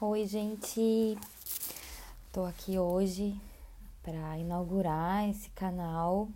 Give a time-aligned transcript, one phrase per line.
[0.00, 1.18] Oi, gente.
[2.32, 3.34] Tô aqui hoje
[4.00, 6.28] para inaugurar esse canal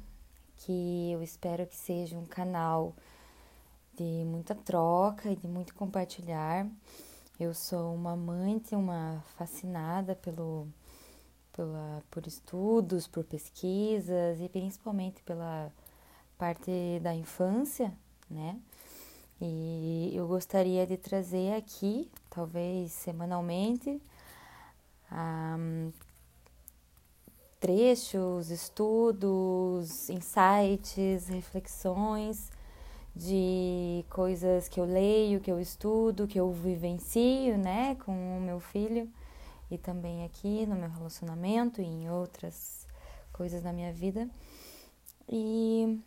[0.57, 2.93] que eu espero que seja um canal
[3.95, 6.67] de muita troca e de muito compartilhar.
[7.39, 10.67] Eu sou uma amante, uma fascinada pelo
[11.53, 15.71] pela, por estudos, por pesquisas e principalmente pela
[16.37, 17.93] parte da infância,
[18.29, 18.59] né?
[19.45, 24.01] E eu gostaria de trazer aqui, talvez semanalmente,
[25.11, 25.93] um,
[27.59, 32.53] trechos, estudos, insights, reflexões
[33.17, 38.61] de coisas que eu leio, que eu estudo, que eu vivencio, né, com o meu
[38.61, 39.11] filho
[39.69, 42.87] e também aqui no meu relacionamento e em outras
[43.33, 44.31] coisas da minha vida.
[45.29, 45.99] E,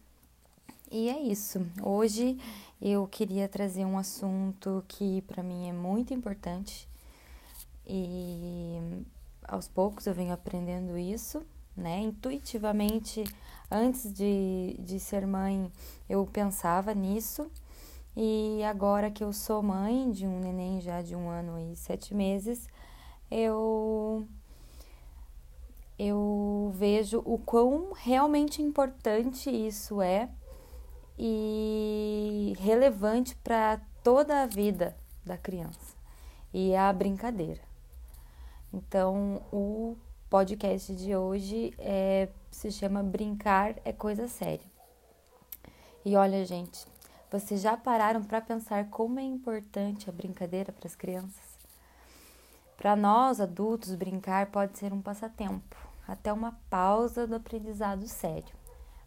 [0.91, 1.66] e é isso.
[1.81, 2.38] Hoje
[2.81, 6.88] eu queria trazer um assunto que para mim é muito importante
[7.88, 8.77] e
[9.48, 11.45] aos poucos eu venho aprendendo isso,
[11.76, 11.99] né?
[11.99, 13.23] Intuitivamente,
[13.70, 15.71] antes de, de ser mãe,
[16.10, 17.49] eu pensava nisso
[18.15, 22.13] e agora que eu sou mãe de um neném já de um ano e sete
[22.13, 22.67] meses,
[23.29, 24.27] eu
[25.98, 30.29] eu vejo o quão realmente importante isso é
[31.18, 35.96] e relevante para toda a vida da criança
[36.54, 37.62] e é a brincadeira.
[38.74, 39.98] Então, o
[40.30, 44.66] podcast de hoje é, se chama Brincar é Coisa Séria.
[46.05, 46.85] E olha, gente,
[47.32, 51.57] vocês já pararam para pensar como é importante a brincadeira para as crianças?
[52.77, 55.76] Para nós adultos, brincar pode ser um passatempo,
[56.07, 58.65] até uma pausa do aprendizado sério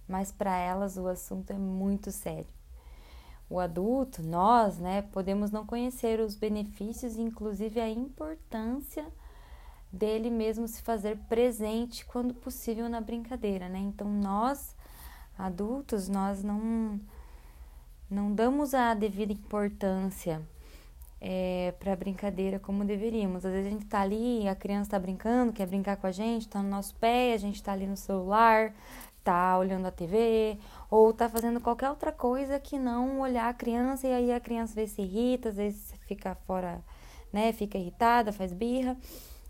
[0.09, 2.47] mas para elas o assunto é muito sério.
[3.51, 9.07] O adulto, nós, né, podemos não conhecer os benefícios inclusive a importância
[9.93, 13.79] dele mesmo se fazer presente quando possível na brincadeira, né?
[13.79, 14.77] Então nós,
[15.39, 17.01] adultos, nós não
[18.11, 20.41] não damos a devida importância
[21.21, 23.45] é, para a brincadeira como deveríamos.
[23.45, 26.43] Às vezes a gente está ali, a criança está brincando, quer brincar com a gente,
[26.43, 28.73] está no nosso pé, a gente está ali no celular,
[29.29, 30.57] tá olhando a TV
[30.91, 34.71] ou tá fazendo qualquer outra coisa que não olhar a criança e aí a criança
[34.71, 36.81] às vezes se irrita, às vezes fica fora,
[37.31, 38.97] né, fica irritada, faz birra.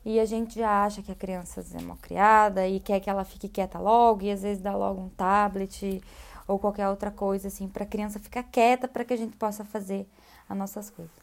[0.04, 3.24] E a gente já acha que a criança é mal criada e quer que ela
[3.24, 6.02] fique quieta logo e às vezes dá logo um tablet
[6.48, 9.64] ou qualquer outra coisa assim para a criança ficar quieta para que a gente possa
[9.64, 10.08] fazer
[10.48, 11.14] as nossas coisas.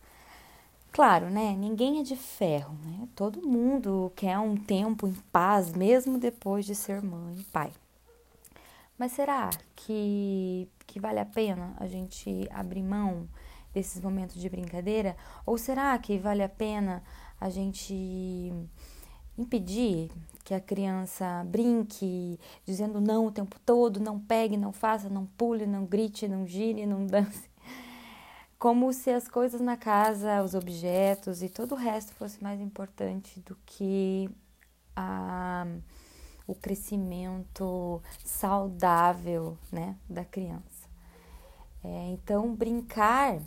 [0.93, 1.53] Claro, né?
[1.57, 3.09] Ninguém é de ferro, né?
[3.15, 7.71] Todo mundo quer um tempo em paz, mesmo depois de ser mãe e pai.
[8.97, 13.27] Mas será que, que vale a pena a gente abrir mão
[13.73, 15.17] desses momentos de brincadeira?
[15.45, 17.03] Ou será que vale a pena
[17.39, 18.53] a gente
[19.37, 20.09] impedir
[20.45, 25.65] que a criança brinque, dizendo não o tempo todo, não pegue, não faça, não pule,
[25.65, 27.49] não grite, não gire, não dance?
[28.57, 33.41] Como se as coisas na casa, os objetos e todo o resto fosse mais importante
[33.41, 34.29] do que
[34.95, 35.67] a
[36.47, 40.87] o crescimento saudável né, da criança.
[41.83, 43.39] É, então, brincar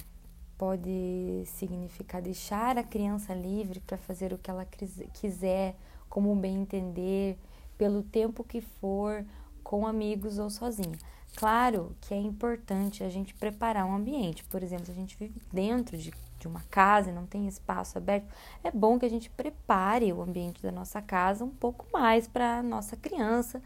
[0.57, 4.67] pode significar deixar a criança livre para fazer o que ela
[5.15, 5.77] quiser,
[6.09, 7.39] como bem entender,
[7.77, 9.25] pelo tempo que for,
[9.63, 10.99] com amigos ou sozinha.
[11.37, 14.43] Claro que é importante a gente preparar um ambiente.
[14.45, 18.27] Por exemplo, a gente vive dentro de de uma casa e não tem espaço aberto,
[18.63, 22.59] é bom que a gente prepare o ambiente da nossa casa um pouco mais para
[22.59, 23.63] a nossa criança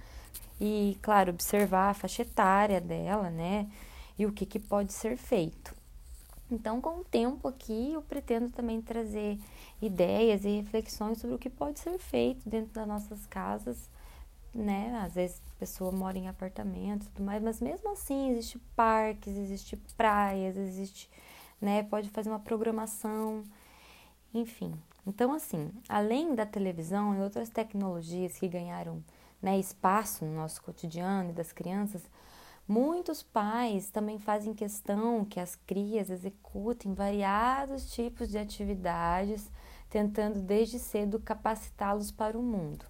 [0.61, 3.69] e, claro, observar a faixa etária dela, né?
[4.19, 5.75] E o que, que pode ser feito.
[6.51, 9.39] Então, com o tempo aqui, eu pretendo também trazer
[9.81, 13.89] ideias e reflexões sobre o que pode ser feito dentro das nossas casas,
[14.55, 15.01] né?
[15.03, 19.35] Às vezes a pessoa mora em apartamento e tudo mais, mas mesmo assim existe parques,
[19.35, 21.09] existe praias, existe
[21.63, 21.85] né?
[21.85, 23.45] Pode fazer uma programação,
[24.35, 24.75] enfim.
[25.07, 29.03] Então, assim, além da televisão e outras tecnologias que ganharam
[29.41, 32.03] né, espaço no nosso cotidiano e das crianças,
[32.69, 39.51] muitos pais também fazem questão que as crias executem variados tipos de atividades,
[39.91, 42.87] tentando desde cedo capacitá-los para o mundo.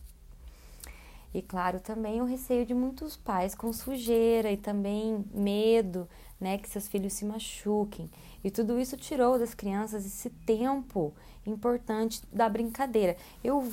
[1.35, 6.07] E claro, também o receio de muitos pais com sujeira e também medo,
[6.39, 8.11] né, que seus filhos se machuquem.
[8.45, 11.13] E tudo isso tirou das crianças esse tempo
[11.47, 13.17] importante da brincadeira.
[13.43, 13.73] Eu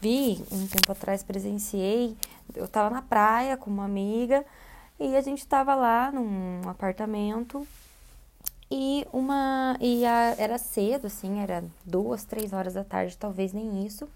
[0.00, 2.16] vi um tempo atrás, presenciei,
[2.54, 4.44] eu estava na praia com uma amiga
[4.98, 7.66] e a gente estava lá num apartamento
[8.70, 9.76] E uma.
[9.80, 14.08] E a, era cedo, assim, era duas, três horas da tarde, talvez nem isso.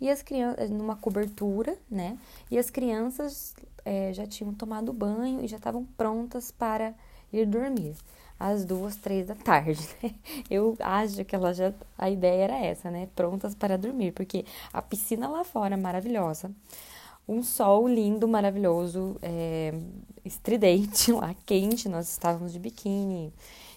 [0.00, 2.18] E as crianças, numa cobertura, né?
[2.50, 3.54] E as crianças
[3.84, 6.92] é, já tinham tomado banho e já estavam prontas para
[7.32, 7.94] ir dormir.
[8.38, 10.14] Às duas, três da tarde, né?
[10.50, 11.74] Eu acho que ela já.
[11.98, 13.08] A ideia era essa, né?
[13.14, 16.50] Prontas para dormir, porque a piscina lá fora maravilhosa
[17.30, 19.72] um sol lindo, maravilhoso, é,
[20.24, 23.32] estridente lá, quente, nós estávamos de biquíni,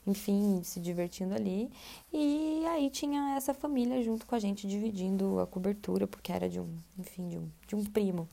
[0.07, 1.69] enfim, se divertindo ali.
[2.11, 6.59] E aí tinha essa família junto com a gente dividindo a cobertura, porque era de
[6.59, 6.67] um,
[6.97, 8.27] enfim, de um, de um primo.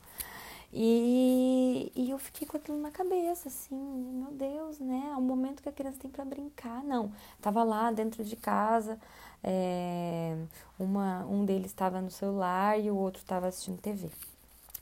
[0.73, 5.09] E, e eu fiquei com aquilo na cabeça, assim, meu Deus, né?
[5.11, 6.83] É um momento que a criança tem para brincar.
[6.83, 8.97] Não, tava lá dentro de casa,
[9.43, 10.37] é,
[10.79, 14.09] uma, um deles estava no celular e o outro estava assistindo TV.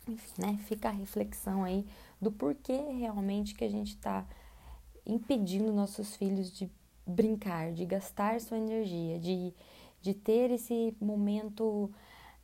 [0.07, 0.59] Enfim, né?
[0.67, 1.85] Fica a reflexão aí
[2.21, 4.25] do porquê realmente que a gente está
[5.05, 6.69] impedindo nossos filhos de
[7.05, 9.53] brincar, de gastar sua energia, de,
[10.01, 11.91] de ter esse momento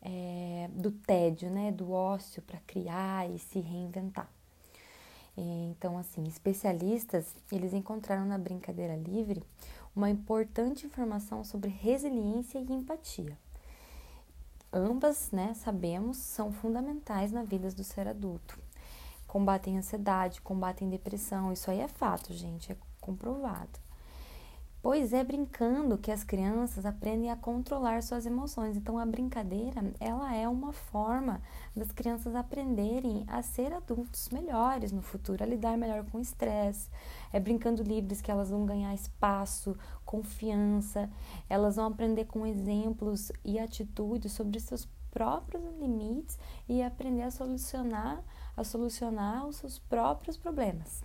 [0.06, 4.30] é, do tédio, né, do ócio para criar e se reinventar.
[5.38, 9.44] Então, assim, especialistas, eles encontraram na brincadeira livre
[9.94, 13.38] uma importante informação sobre resiliência e empatia.
[14.72, 18.58] Ambas, né, sabemos, são fundamentais na vida do ser adulto.
[19.28, 23.85] Combatem ansiedade, combatem depressão, isso aí é fato, gente, é comprovado.
[24.86, 28.78] Pois é brincando que as crianças aprendem a controlar suas emoções.
[28.78, 31.42] Então a brincadeira, ela é uma forma
[31.76, 36.88] das crianças aprenderem a ser adultos melhores no futuro, a lidar melhor com o estresse.
[37.34, 41.10] É brincando livres que elas vão ganhar espaço, confiança,
[41.50, 46.38] elas vão aprender com exemplos e atitudes sobre seus próprios limites
[46.70, 48.24] e aprender a solucionar,
[48.56, 51.04] a solucionar os seus próprios problemas.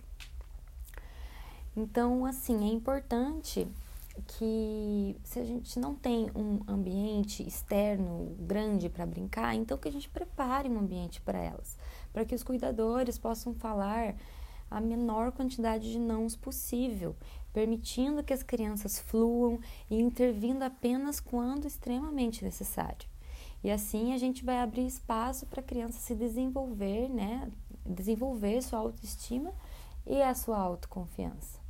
[1.75, 3.65] Então, assim, é importante
[4.27, 9.91] que se a gente não tem um ambiente externo grande para brincar, então que a
[9.91, 11.77] gente prepare um ambiente para elas,
[12.11, 14.15] para que os cuidadores possam falar
[14.69, 17.15] a menor quantidade de nãos possível,
[17.53, 19.59] permitindo que as crianças fluam
[19.89, 23.09] e intervindo apenas quando extremamente necessário.
[23.63, 27.49] E assim a gente vai abrir espaço para a criança se desenvolver, né?
[27.85, 29.53] Desenvolver sua autoestima
[30.05, 31.60] e a sua autoconfiança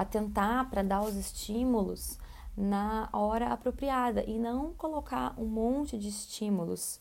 [0.00, 2.18] atentar para dar os estímulos
[2.56, 7.00] na hora apropriada e não colocar um monte de estímulos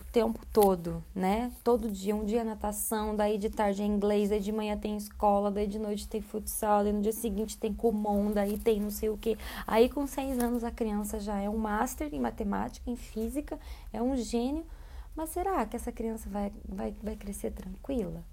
[0.00, 1.52] o tempo todo, né?
[1.62, 5.50] Todo dia, um dia natação, daí de tarde é inglês, daí de manhã tem escola,
[5.50, 9.08] daí de noite tem futsal, daí no dia seguinte tem comum, daí tem não sei
[9.08, 9.36] o que.
[9.66, 13.58] Aí com seis anos a criança já é um master em matemática, em física,
[13.92, 14.64] é um gênio.
[15.14, 18.24] Mas será que essa criança vai, vai, vai crescer tranquila?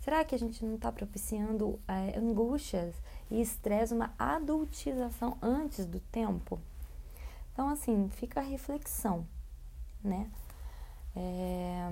[0.00, 2.94] Será que a gente não está propiciando é, angústias
[3.30, 6.58] e estresse, uma adultização antes do tempo?
[7.52, 9.26] Então, assim, fica a reflexão,
[10.02, 10.30] né?
[11.14, 11.90] É...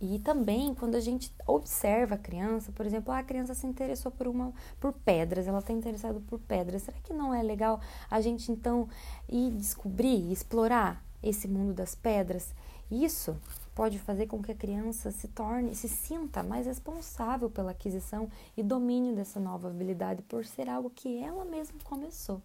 [0.00, 4.12] E também quando a gente observa a criança, por exemplo, ah, a criança se interessou
[4.12, 6.82] por uma por pedras, ela está interessada por pedras.
[6.82, 7.80] Será que não é legal
[8.10, 8.88] a gente então
[9.28, 12.52] ir descobrir, explorar esse mundo das pedras?
[12.90, 13.36] Isso
[13.74, 18.62] pode fazer com que a criança se torne, se sinta mais responsável pela aquisição e
[18.62, 22.40] domínio dessa nova habilidade por ser algo que ela mesma começou.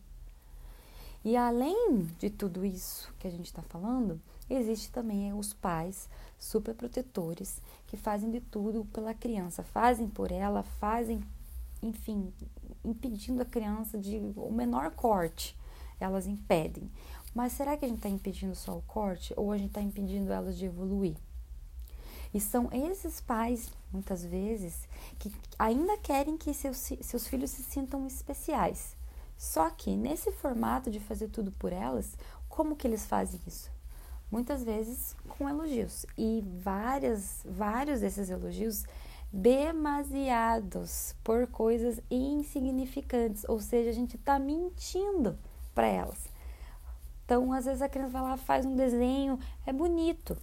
[1.24, 7.62] E além de tudo isso que a gente está falando, existe também os pais superprotetores
[7.88, 11.22] que fazem de tudo pela criança, fazem por ela, fazem,
[11.84, 12.34] enfim,
[12.84, 15.58] impedindo a criança de o menor corte,
[16.00, 16.90] elas impedem.
[17.34, 20.32] Mas será que a gente está impedindo só o corte ou a gente está impedindo
[20.32, 21.16] elas de evoluir?
[22.34, 28.06] E são esses pais, muitas vezes, que ainda querem que seus, seus filhos se sintam
[28.06, 28.96] especiais.
[29.38, 32.16] Só que nesse formato de fazer tudo por elas,
[32.48, 33.72] como que eles fazem isso?
[34.30, 36.06] Muitas vezes com elogios.
[36.18, 38.84] E várias, vários desses elogios
[39.32, 45.38] demasiados por coisas insignificantes, ou seja, a gente está mentindo
[45.74, 46.29] para elas.
[47.30, 50.36] Então, às vezes a criança vai lá, faz um desenho, é bonito.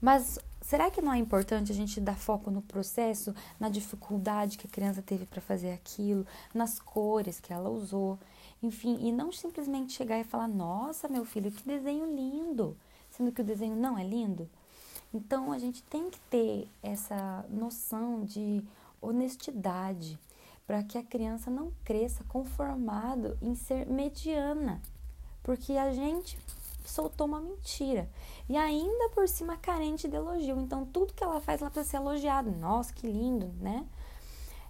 [0.00, 4.66] Mas será que não é importante a gente dar foco no processo, na dificuldade que
[4.66, 8.18] a criança teve para fazer aquilo, nas cores que ela usou,
[8.62, 12.74] enfim, e não simplesmente chegar e falar: "Nossa, meu filho, que desenho lindo",
[13.10, 14.48] sendo que o desenho não é lindo?
[15.12, 18.64] Então, a gente tem que ter essa noção de
[18.98, 20.18] honestidade
[20.66, 24.80] para que a criança não cresça conformado em ser mediana
[25.50, 26.38] porque a gente
[26.84, 28.08] soltou uma mentira.
[28.48, 30.60] E ainda por cima carente de elogio.
[30.60, 32.52] Então, tudo que ela faz, ela precisa ser elogiada.
[32.52, 33.84] Nossa, que lindo, né?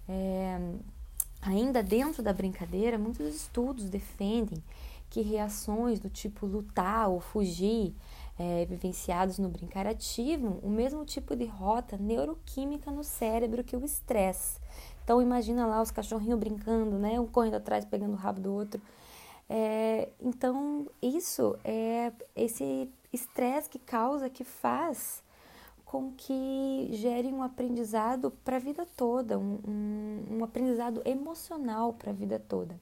[0.09, 0.59] É,
[1.41, 4.63] Ainda dentro da brincadeira, muitos estudos defendem
[5.09, 7.95] que reações do tipo lutar ou fugir,
[8.39, 13.83] é, vivenciados no brincar, ativam o mesmo tipo de rota neuroquímica no cérebro que o
[13.83, 14.59] estresse.
[15.03, 17.19] Então imagina lá os cachorrinhos brincando, né?
[17.19, 18.81] Um correndo atrás, pegando o rabo do outro.
[19.53, 25.21] É, então isso é esse estresse que causa, que faz
[25.83, 32.11] com que gere um aprendizado para a vida toda, um, um, um aprendizado emocional para
[32.11, 32.79] a vida toda.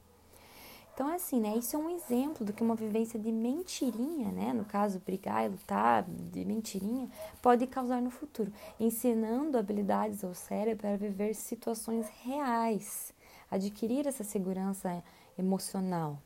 [0.94, 1.58] Então, é assim, né?
[1.58, 4.54] Isso é um exemplo do que uma vivência de mentirinha, né?
[4.54, 7.10] No caso, brigar e lutar de mentirinha,
[7.42, 13.12] pode causar no futuro, ensinando habilidades ao cérebro para viver situações reais,
[13.50, 15.04] adquirir essa segurança
[15.36, 16.20] emocional,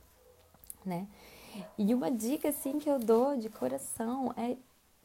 [0.84, 1.06] né?
[1.78, 4.56] E uma dica, assim, que eu dou de coração é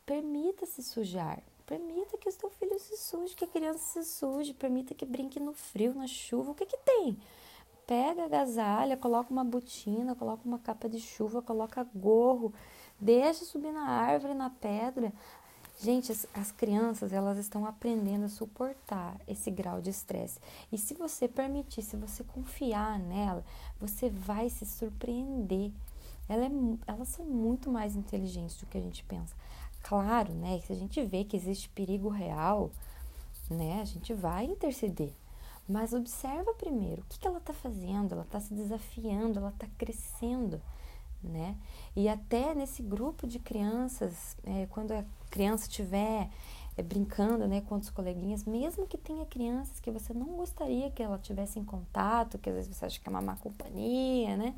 [0.06, 4.96] permita-se sujar, Permita que o seu filho se suje, que a criança se suje, permita
[4.96, 6.50] que brinque no frio, na chuva.
[6.50, 7.16] O que que tem?
[7.86, 12.52] Pega a agasalha, coloca uma botina, coloca uma capa de chuva, coloca gorro,
[13.00, 15.14] deixa subir na árvore, na pedra.
[15.82, 20.38] Gente, as, as, crianças, elas estão aprendendo a suportar esse grau de estresse.
[20.70, 23.46] E se você permitir, se você confiar nela,
[23.80, 25.72] você vai se surpreender.
[26.28, 26.52] Ela é,
[26.86, 29.34] elas são muito mais inteligentes do que a gente pensa.
[29.82, 30.60] Claro, né?
[30.68, 32.72] Se a gente vê que existe perigo real,
[33.50, 33.80] né?
[33.82, 35.14] A gente vai interceder.
[35.66, 39.68] Mas observa primeiro o que, que ela está fazendo, ela está se desafiando, ela está
[39.78, 40.62] crescendo,
[41.24, 41.56] né?
[41.96, 46.30] E até nesse grupo de crianças, é, quando a criança estiver
[46.78, 51.04] é, brincando né, com os coleguinhas, mesmo que tenha crianças que você não gostaria que
[51.04, 54.56] ela tivesse em contato, que às vezes você acha que é uma má companhia, né?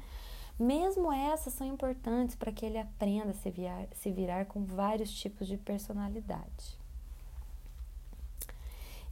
[0.59, 5.11] Mesmo essas são importantes para que ele aprenda a se virar, se virar com vários
[5.11, 6.79] tipos de personalidade.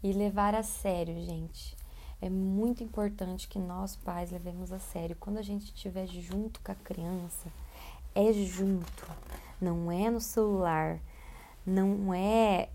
[0.04, 1.79] E levar a sério, gente.
[2.22, 5.16] É muito importante que nós pais levemos a sério.
[5.20, 7.50] Quando a gente estiver junto com a criança,
[8.14, 9.08] é junto,
[9.62, 11.00] não é no celular,
[11.66, 12.70] não é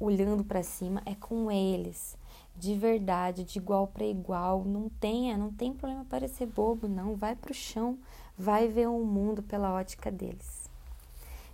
[0.00, 2.16] olhando para cima, é com eles
[2.58, 4.64] de verdade, de igual para igual.
[4.64, 7.14] Não tenha, não tem problema parecer bobo, não.
[7.14, 7.96] Vai pro chão,
[8.36, 10.68] vai ver o mundo pela ótica deles.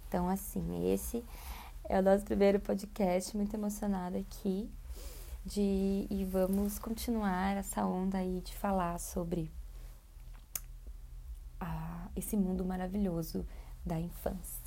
[0.08, 1.22] Então, assim, esse
[1.88, 4.68] é o nosso primeiro podcast, muito emocionada aqui.
[5.44, 9.52] De, e vamos continuar essa onda aí de falar sobre
[12.16, 13.46] esse mundo maravilhoso
[13.84, 14.63] da infância.